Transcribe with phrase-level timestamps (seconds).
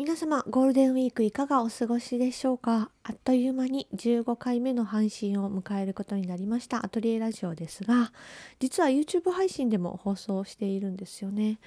[0.00, 2.90] 皆様ゴールデンウィークいかがお過ごしでしょうか？
[3.02, 6.86] あっという間に15回目の配信を迎えることになりました。
[6.86, 8.10] アトリエラジオですが
[8.60, 11.58] 実は YouTube 配信でも放送しているんですよね。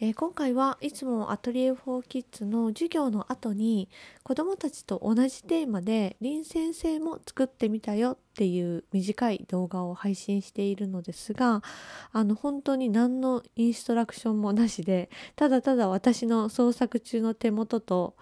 [0.00, 3.88] えー、今回はいつもアトリエフォーキッズの授業の後に
[4.24, 11.62] 子どもたちと同じテーマで林先生も作ってみたよっていう短い動画を配信しているのですが
[12.10, 18.16] あの本当に何のインストラクションもなしでただただ私の創作中の手元と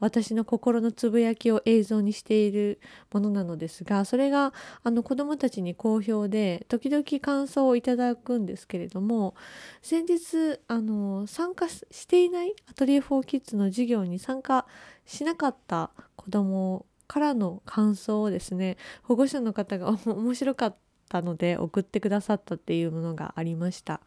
[0.00, 2.80] 私の心のつぶやきを映像にしている
[3.12, 9.34] ものなのですがそれがあの子どもたちに好評で時々感想をいただくんですけれども
[9.82, 14.66] 先日あの参加していないアトリエ4キッズの授業に参加
[15.06, 20.76] しなかった子どもからの感想をですね保護者の方が面白かっ
[21.08, 24.00] たので送ってくださったっていうものがありました。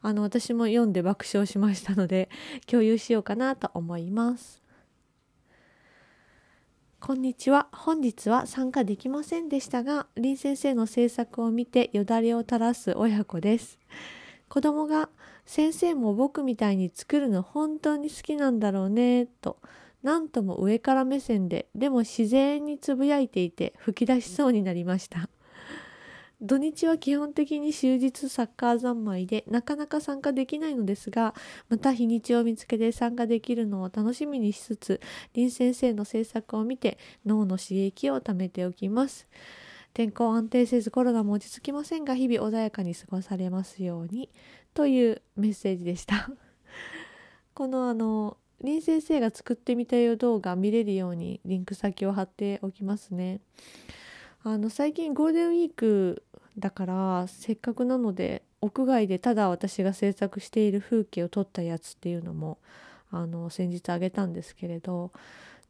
[0.00, 2.30] あの私も読んで爆笑しましたので
[2.66, 4.63] 共有しようかなと思います。
[7.06, 7.66] こんにちは。
[7.70, 13.78] 本日は参加できませんでしたが、林先生の制作を見てよだれを垂らす親子です。
[14.48, 15.10] 子供が
[15.44, 19.58] 先生も僕みたいに作るの本当に好きなんだろうね、と、
[20.02, 25.28] 何とも上から目線で、でも自然につぶやいていて吹き出しそうになりました。
[26.44, 31.34] 土日は基本的に終日サッカー三昧でなかなか参加できないのですが
[31.70, 35.00] また日にちを見つけて参加できるのを楽しみにしつつ
[35.34, 39.26] 林先生の制作を見て脳の刺激を貯めておきます。
[39.94, 44.28] 天候安定せずコロナも落ち着きませんが日々穏やかに過ごされますように
[44.74, 46.30] というメッセージでした。
[47.54, 53.40] このあの林先生が作ってみたよ動画見れるようにリンク先を貼っておきますね。
[54.46, 56.22] あの最近ゴールデンウィーク
[56.58, 62.58] だからせっかくなので屋外でただ私が制作している風景を撮ったやつっていうのも
[63.10, 65.12] あの先日あげたんですけれど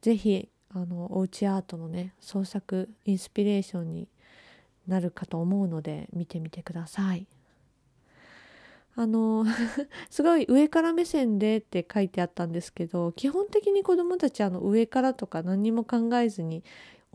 [0.01, 4.07] 是非あのおうちアートのね創作インスピレーションに
[4.87, 7.27] なるかと思うので見てみてください。
[8.97, 9.45] あの
[10.09, 16.63] すごい上から目線でって書いてあったんですけど基本的に子どもたちあの上からとか何も考えずに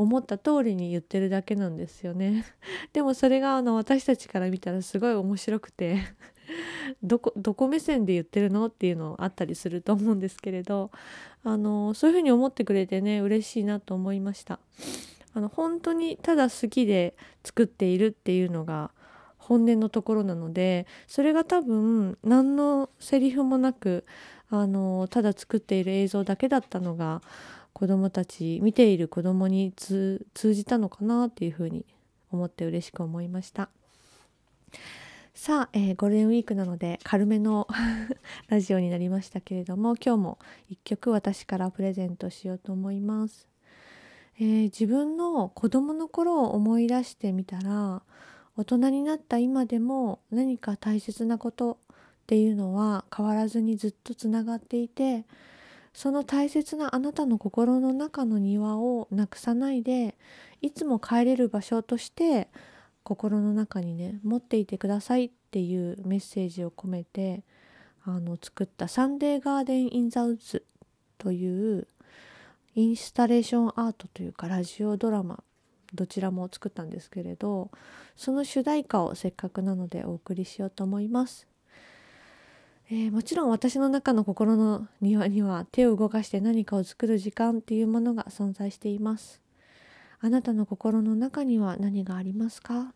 [0.00, 2.46] 思った通りに言ってるだけなんですよね。
[2.94, 5.98] でもそれがあの私たちから見たらすごい面白くて
[7.02, 10.90] どこどこ目線で言ってるのっていうのあったりすると思うんですけれど
[11.44, 14.58] あのそういうふうに思ってくれてね嬉しいなと思いました。
[15.34, 18.90] あの本当にただ好きで作っているっていうのが
[19.36, 24.06] 本音のところなのでそれが多分何のセリフもなく
[24.48, 27.22] あのただ作っている映像だけだったのが
[27.72, 31.84] 子どもたち見ている子どもに通じたのかなっていうふうに
[32.30, 33.70] 思って嬉しく思いました。
[35.42, 37.66] さあ、えー、ゴールデンウィークなので軽めの
[38.48, 40.38] ラジオになりましたけれども今日も
[40.68, 43.48] 一曲私からプレゼントしようと思います、
[44.38, 48.02] えー、自分の子どもの頃を思い出してみたら
[48.56, 55.24] 大人になった今でも何か大切なことっていうのは変わらずにずっとつながっていて
[55.92, 60.16] その大切なあなたの心の中の庭をなくさないで
[60.60, 62.48] いつも帰れる場所として
[63.02, 67.42] 心の中にね持っていてくださいっていうメッセージを込めて
[68.04, 70.64] あの作った「サンデーガーデン・イン・ザ・ウッズ」
[71.18, 71.86] という
[72.74, 75.42] インスタレーションアートというかラジオドラマ
[75.92, 77.70] どちらも作ったんですけれど
[78.16, 81.48] その主題歌をせっかくなのでお送りしようと思います。
[82.92, 89.40] えー、もちろん私の中の心の庭には手を動かして何かを作る時間っていうものが存在しています。
[90.18, 92.92] あなたの心の中には何がありますか、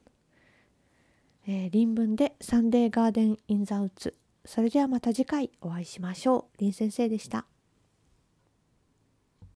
[1.46, 4.14] えー、林文でサンデーガーデンインザウッズ。
[4.44, 6.58] それではまた次回お会いしましょう。
[6.58, 7.46] 林先生でした。